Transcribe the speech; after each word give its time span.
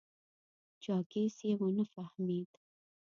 چاکېس 0.83 1.35
یې 1.47 1.51
و 1.59 1.63
نه 1.77 1.85
فهمېد. 1.93 2.51